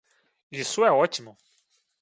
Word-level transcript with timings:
Isso 0.51 0.83
é 0.83 0.91
ótimo! 0.91 1.37